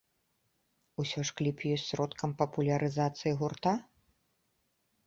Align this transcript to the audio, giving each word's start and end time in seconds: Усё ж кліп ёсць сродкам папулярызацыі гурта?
Усё 1.03 1.19
ж 1.29 1.35
кліп 1.41 1.57
ёсць 1.73 1.85
сродкам 1.91 2.35
папулярызацыі 2.41 3.37
гурта? 3.45 3.77